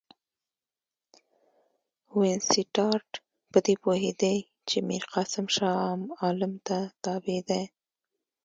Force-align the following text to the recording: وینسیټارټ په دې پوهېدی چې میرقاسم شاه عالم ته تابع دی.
وینسیټارټ 2.19 3.09
په 3.51 3.57
دې 3.65 3.75
پوهېدی 3.83 4.37
چې 4.67 4.77
میرقاسم 4.89 5.45
شاه 5.55 5.83
عالم 6.21 6.53
ته 6.67 6.77
تابع 7.03 7.39
دی. 7.49 7.63